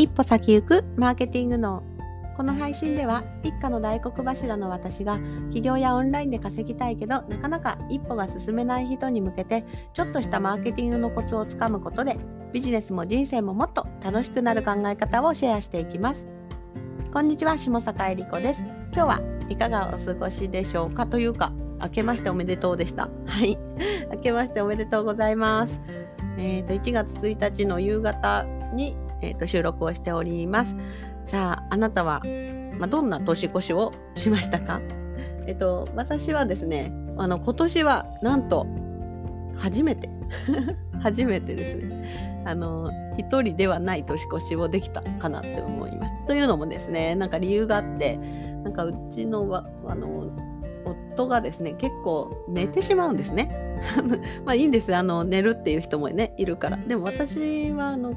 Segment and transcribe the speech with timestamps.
[0.00, 1.82] 一歩先行くマーケティングの
[2.34, 5.18] この配信では一家の大黒柱の私が
[5.52, 9.62] 起業やオンラインで稼ぎたいけどなかなか一歩が進めない人に向けて
[9.92, 12.16] ちょっとしたマーケティングのコツをつかむことで
[12.50, 16.26] ビジネスも人生ももっと楽しくなる考え方をシェアしていきます。
[17.12, 18.62] こんにちは下坂恵理子です。
[18.94, 19.20] 今日は
[19.50, 21.06] いかがお過ごしでしょうか？
[21.06, 23.10] というか明けましておめでとうでした。
[23.26, 23.58] はい。
[24.14, 25.78] 明けましておめでとうございます。
[26.38, 30.76] えーと、1月1日の夕方に、えーと収録をしております。
[31.26, 32.22] さああなたは、
[32.78, 34.80] まあ、どんな年越しをしましたか？
[35.46, 38.66] えっと私はですねあの今年はなんと
[39.56, 40.08] 初めて
[41.02, 41.76] 初めてです。
[41.76, 46.26] ねあの一人ではない年越しをできたかなって思います。
[46.26, 48.18] というのもですねなんか理由があって
[48.64, 50.30] なんかうちのあの
[50.84, 53.50] 夫がですね結構寝てしまうんですね。
[54.44, 54.94] まあいいんです。
[54.94, 56.76] あの寝るっていう人もねいるから。
[56.76, 58.14] でも私はあの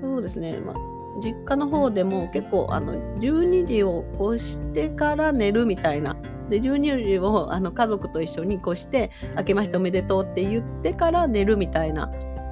[0.00, 0.76] そうですね、まあ、
[1.20, 6.16] 実家の方でも結構あの12時を越してから寝るみたいな。
[6.48, 12.10] で12時をあの家族と一緒に越して「明けましておめでとう」って言ってから寝るみたいな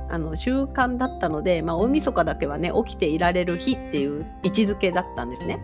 [0.08, 5.62] あの習慣だったので、まあ、大晦日だけはね起きていられる日っていう位置づけだったんですね。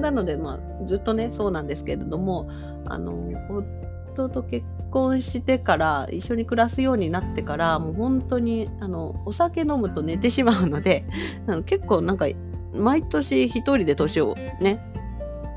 [0.00, 2.48] なので、まあ、ずっとねそうなんですけれども
[2.86, 3.14] あの
[3.48, 11.04] 夫と結婚してから一緒に暮らすようになってからもう本当にあのお酒飲むと寝てしまうので
[11.46, 12.26] あの結構なんか
[12.72, 14.80] 毎年一人で年をね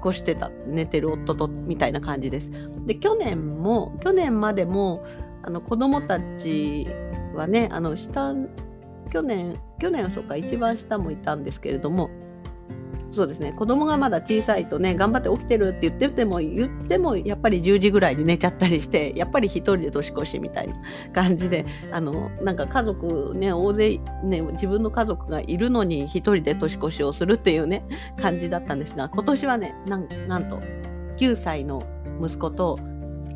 [0.04, 2.50] 越してた寝てる夫とみたいな感じです。
[2.88, 5.04] で去年も去年までも
[5.44, 6.88] あの子供たち
[7.34, 8.34] はねあの下
[9.12, 12.10] 去年去年はそうか一番下もいたんですけれども
[13.12, 20.76] そうですね子供がまだ小さいとね頑張って起きてるって言ってても言ってもやっぱり10時ぐらいに寝ちゃったりしてやっぱり1人で年越しみたいな
[21.14, 27.84] 感じであのなんか家族ね大勢ね自分の家族がいるのに1人で年越しをするっていうね
[28.18, 30.60] 感じだったんですが今年はねなんと
[31.18, 31.84] 9歳の
[32.22, 32.80] 息子と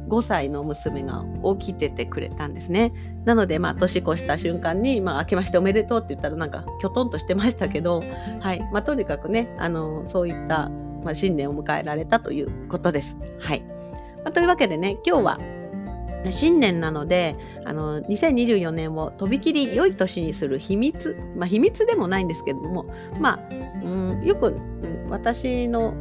[0.07, 1.25] 5歳の娘が
[1.59, 2.93] 起きててくれたんですね。
[3.25, 8.03] なので、まあ、年越した瞬間に、まあ、明けましておめでとうって言ったら、なんか、きょとんとしてましたけど、
[8.39, 8.59] はい。
[8.71, 10.69] まあ、とにかくね、あの、そういった、
[11.03, 13.17] まあ、新年を迎えられたということです。
[13.39, 13.61] はい。
[14.23, 15.39] まあ、というわけでね、今日は、
[16.31, 17.35] 新年なので
[17.65, 22.85] あの2024年をとびきり良い年にする秘密まあ秘密でもないんですけれども
[23.19, 23.39] まあ、
[23.83, 24.55] うん、よく、
[25.09, 25.93] 私の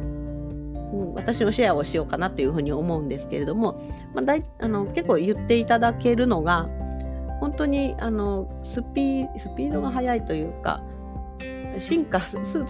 [1.15, 3.81] 私のシェアをしようかなというふうに思うんですけれども、
[4.13, 6.69] まあ、だいあの結構言っていただけるのが
[7.39, 10.81] 本当にあのスピスピードが速いというか
[11.79, 12.21] 進化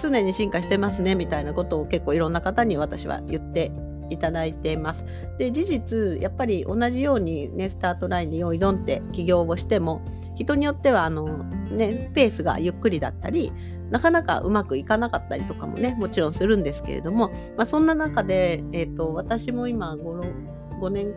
[0.02, 3.72] 常に進化してますねみたいなことを結構いろんな方に私は言って
[4.10, 5.04] いただいています。
[5.40, 10.02] で事実やっぱり同じようにねスタートラインに用意ドンって起業をしても
[10.36, 13.52] 人によってはあの、ね、ペースがゆっくりだったり
[13.90, 21.14] なかなかうまくいかなかったりとかもねもちろんするんですけれども、まあ、そんな中で、えーと、私も今 5, 5年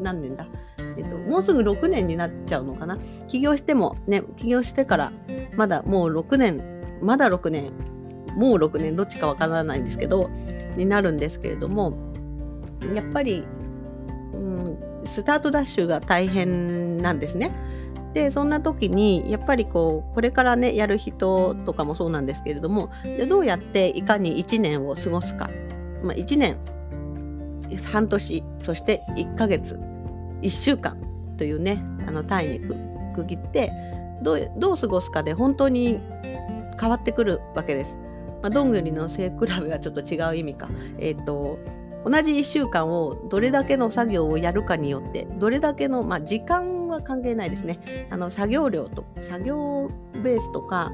[0.00, 0.46] 何年だ、
[0.78, 2.98] えーと、もうすぐ6年になっちゃうのかな？
[3.26, 5.12] 起業してもね起業してから
[5.56, 6.62] まだもう6年
[7.02, 7.72] まだ6年
[8.36, 10.30] もう6年どっちかわからないんですけど
[10.76, 11.96] になるんですけれども
[12.94, 13.44] やっぱり、
[14.32, 17.52] うん、スタートダッシュが大変なんですね。
[18.14, 25.50] でそんな時にやっぱりこうこれからねやる人とかもそうなんですけれどもでどうやっていかに1年を過ごすか、
[26.02, 26.56] まあ、1年
[27.92, 29.78] 半年そして1ヶ月
[30.42, 30.96] 1週間
[31.36, 32.60] というねあの単位に
[33.14, 33.72] 区切って
[34.22, 36.00] どうどう過ごすかで本当に
[36.80, 37.96] 変わってくるわけです。
[38.42, 40.68] まあ、どんぐりの背比べはちょっと違う意味か。
[40.98, 41.58] えっ、ー、と
[42.04, 49.88] 同じ1週間をどれだけの作業をやるかによってどれだけの、まあ、時間は関係ないですねあの作業量と作業
[50.22, 50.92] ベースとか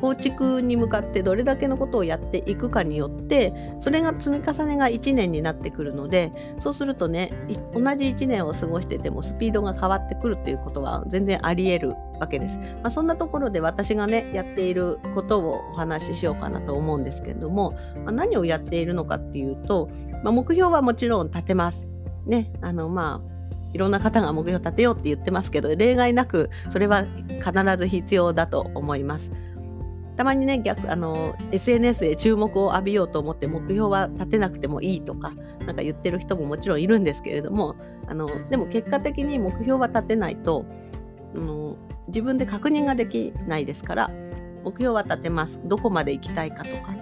[0.00, 7.32] 構築に向かってどれだけのことをやっていくかによってそれが積み重ねが1年になってくるのでそうするとね
[7.72, 12.58] 同じ1年を過ごしててもスピードが変わってくるっていうことは全然ありえるわけです。
[12.58, 17.72] まあ、そんなところで私がねやっていることをお話ししようかなと思うんですけれども、
[18.04, 19.88] まあ、何をやっているのかっていうと
[20.22, 21.86] まあ、目標はもちろん立てます。
[22.26, 23.30] ね、あのまあ
[23.72, 29.30] いろんな方が目標立てようって言ってますけど例外なくそれは必ず必要だと思います。
[30.16, 35.32] たまにね逆あの SNS で注目を浴びようと思って目標は立てなくてもいいとか
[35.64, 37.74] なんか言ってる人ももちろんいるんですけれども
[38.06, 40.66] あのでも結果的に目標は立てないと、
[41.34, 41.76] うん、
[42.08, 44.10] 自分で確認ができないですから
[44.62, 46.99] 目標は立てますどこまで行きたいかとか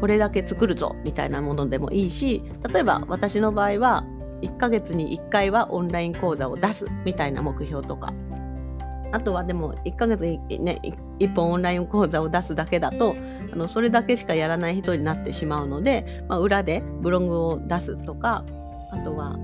[0.00, 2.42] これだけ作るぞみたいなものでもいいし
[2.72, 4.04] 例えば私の場合は
[4.42, 8.12] 1ヶ月に1回はオンライン講座を出すみたいな目標とか
[9.10, 10.80] あとはでも1ヶ月にね
[11.18, 13.16] 1本オンライン講座を出すだけだと
[13.52, 18.44] あのそれだけしかやらない人になってしまうので、まあ、裏でブログを出すとか
[18.92, 19.38] あとは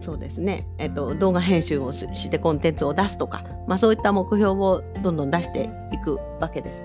[0.00, 6.82] そうですね、えっと、動画編集をしてコンテンツを出すとか、まあ、そういった目標をどんどん出していくわけです。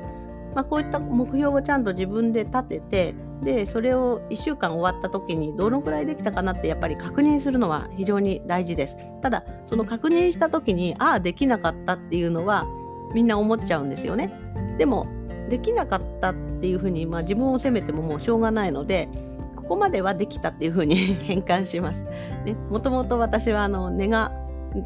[0.55, 8.97] まあ、こういった目標をちゃんと自分で立ててでそれを1週間終わった時にどのくらいできたかなってやっぱり確認するのは非常に大事です。
[9.21, 12.65] ただその確認した時にああできなかったっていうのは
[13.13, 14.33] みんな思っちゃうんですよね。
[14.77, 15.07] でも
[15.49, 19.09] できなかったっていうふうに、まあ、自分を責めてももうしょうがないので
[19.55, 22.03] ここまではできたっていうふうに 変換します。
[22.45, 24.31] ね、もともと私はあの根が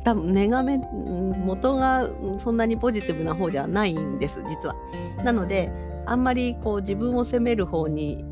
[0.03, 4.75] 多分根がめ元がそんなにポジティブな方じゃないんです実は。
[5.23, 5.71] なので
[6.05, 8.23] あんまりこう自分を責める方に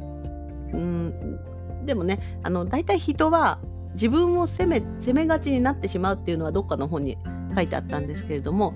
[0.73, 1.39] うん
[1.85, 3.59] でもねあの大体人は
[3.93, 7.17] 自分を責め責めがちになってしまうっていうのはどっかの本に
[7.55, 8.73] 書いてあったんですけれども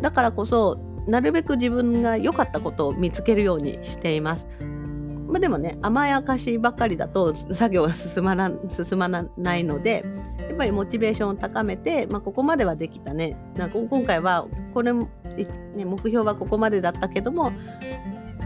[0.00, 0.78] だからこそ
[1.08, 4.46] なるべく自分が良かったことを見つけるようにしています。
[5.28, 10.04] まあ、でもね甘やかしばっかりだと作業が進まな進まないので
[10.54, 13.36] やっぱりモチベーションを高めて、まあ、ここまではできたね。
[13.56, 15.08] なんか今回はこれ、ね、
[15.84, 17.50] 目標はここまでだったけども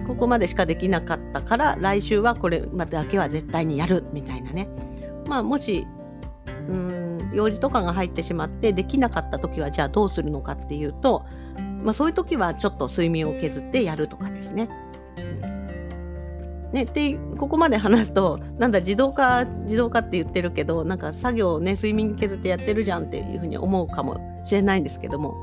[0.07, 4.71] ここまでしかできなかったから来週はこれまでだけは絶対にやるみたいなね。
[5.27, 5.87] まあもし
[6.71, 11.27] うん用事とかが入ってしまってできなかった時はじゃあどうするのかっていうと、
[11.83, 14.71] まあ、そういう時はちょっと睡眠を削ってやるとかですね。
[16.73, 25.35] ね、でここまで話すとなんだ自動化自動化って言ってるけどなんか作業をね睡眠削ってやってるじゃんっていうふうに思うかもしれないんですけども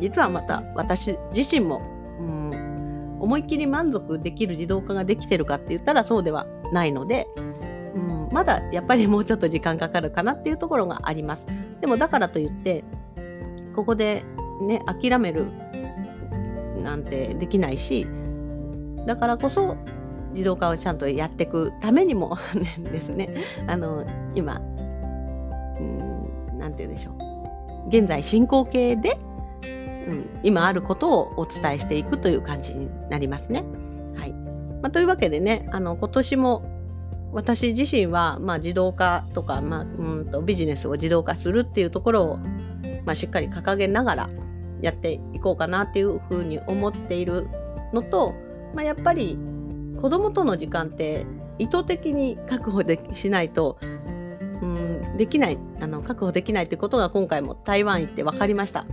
[0.00, 1.82] 実はまた私自身も、
[2.20, 7.26] うん、思いっきり満足できる自動化ができてるかって言ったらそうではないので、
[7.94, 11.46] うん、まだやっぱりもうちょっと時間かかるかなっていうところがあります。
[11.80, 12.84] でもだからといって
[13.74, 14.24] ここで
[14.62, 15.46] ね諦める
[16.82, 18.06] なんてできないし
[19.06, 19.76] だからこそ
[20.38, 22.38] 自動化をちゃんとやっていくためにも
[22.78, 23.34] ですね。
[23.66, 24.06] あの
[24.36, 24.60] 今
[26.56, 27.88] 何て言うんでしょう。
[27.88, 29.18] 現在進行形で、
[30.06, 33.64] うん、今あることをお伝えしていくという感じになりますね。
[34.14, 34.32] はい。
[34.80, 36.62] まあ、というわけでねあの今年も
[37.32, 42.36] 私自身は、まあ、自動化とか、まあ、うんとビジネスを自動化するっていうところを、
[43.04, 44.30] まあ、しっかり掲げながら
[44.82, 47.48] やっていこうかなっていうふうに思っている
[47.92, 48.34] のと、
[48.72, 49.36] まあ、やっぱり
[50.00, 51.26] 子供との時間って
[51.58, 53.78] 意図的に確保でしないと
[54.62, 58.86] うんできないあの確保できないってことが今回も台湾行って分かりました。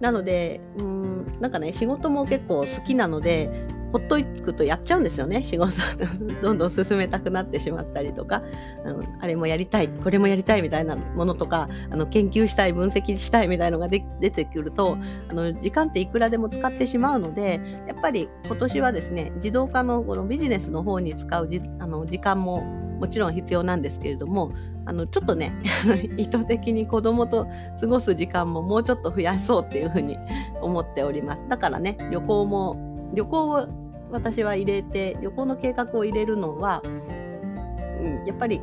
[0.00, 5.44] なのでうんなんかね仕事も結構好きなのでほっといくとやっちゃうんですよね。
[5.44, 5.72] 仕事
[6.42, 8.42] どんどん進めたくなってしまったりとか。
[8.84, 9.88] あのあれもやりたい。
[9.88, 14.96] これもやりたいみたいなものとかあの研究したい分析したいみたいなのが出てくると
[15.28, 22.62] あの時間っていくらでも使ってしまうのでやっぱり今年はですね自動化のこのビジネスの方に使うじあの時間も
[22.98, 24.52] もちろん必要なんですけれども
[24.86, 25.52] あのちょっとね
[26.16, 27.46] 意図的に子供と
[27.80, 30.16] 過ごす時間ももうちょっと増やそうっていうふうに
[30.60, 31.46] 思っております。
[31.48, 33.81] だからね旅行も旅行を
[34.12, 38.60] 私は入れて旅行の計画を入れるのは、うん、やっぱり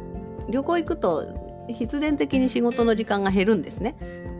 [0.49, 1.25] 旅行行くと
[1.67, 3.95] 必然的に仕事の時間が減るんですね。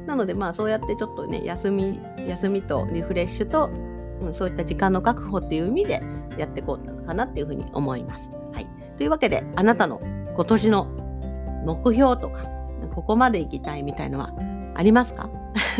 [0.07, 3.69] なのでまあそうやってちょっとね休み休みとリフレッシュと、
[4.21, 6.01] うん、そういった時間の確保っていう意味で
[6.37, 8.31] やっていこうかなっていうふうに思います。
[8.53, 8.67] はい、
[8.97, 9.99] というわけであなたの
[10.35, 10.85] 今年の
[11.65, 12.47] 目標とか
[12.93, 14.33] ここまで行きたいみたいのは
[14.75, 15.29] ありますか？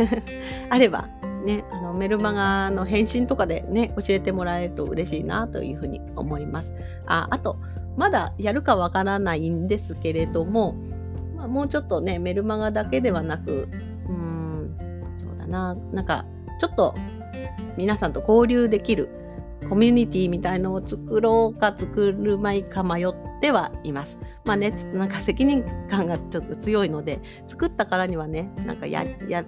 [0.69, 1.07] あれば
[1.45, 6.73] ね、あのメルマガの返信とかでね、教えてもらえると嬉しいなというふうに思います。
[7.05, 7.57] ああと、
[7.97, 10.75] まだやるかわからないんですけれども、
[11.35, 13.67] まあ、もうちょっとね、メルマガだけではなく、
[14.07, 16.25] うーん、そうだな、なんか、
[16.59, 16.93] ちょっと
[17.77, 19.09] 皆さんと交流できる
[19.69, 24.17] コミュニティみたいのを作ろうか作るまいか迷ってはいます。
[24.45, 29.43] まあね、なんか責任感がちょっと強いので、作ったからにはね、なんかや、や、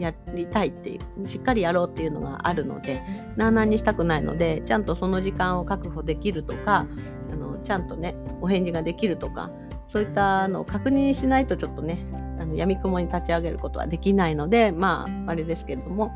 [0.00, 3.02] やりたいっていうしっかりやろうっていうのがあるので
[3.36, 6.86] なあなあにしたくないのでちゃんとその時間を確保できるとか
[7.30, 9.50] あのちゃんとねお返事ができるとか
[9.86, 12.06] そういったのを確認しないとちょっとね
[12.38, 16.12] あの闇雲に立ち上げることはできないのでまああれですけれども、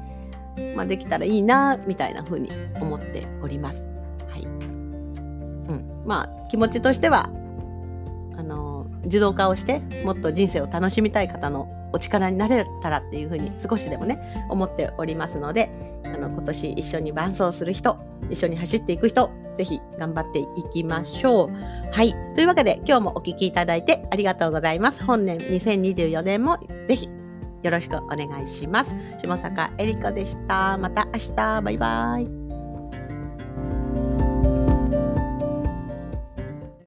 [0.75, 2.49] まあ、できたらいいなみたいな風に
[2.81, 3.85] 思っております。
[4.29, 7.29] はいうん、まあ気持ちとしては
[8.37, 15.71] あの自動化をしてもっと人生を楽しみたい方のお力になれたらっていうふうに少しでもね思っておりますので
[16.05, 17.97] あの今年一緒に伴走する人
[18.29, 21.51] 一緒に走っていく人ぜひ頑張っていきましょう。
[21.93, 22.13] はい。
[22.35, 25.05] というわけで今日もお聴きいただいてありがとうございます。
[25.05, 26.59] 本年2024年も
[26.89, 27.09] ぜひ
[27.63, 28.93] よろしくお願いします。
[29.23, 30.77] 下坂えりこでした。
[30.77, 31.63] また明日。
[31.63, 32.44] バイバイ。